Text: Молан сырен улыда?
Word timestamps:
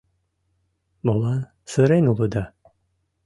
Молан 1.05 1.41
сырен 1.71 2.05
улыда? 2.11 2.43